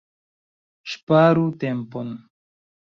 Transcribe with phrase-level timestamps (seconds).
[0.95, 2.15] Ŝparu tempon!